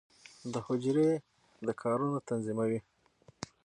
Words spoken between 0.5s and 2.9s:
د حجره د کارونو تنظیموي.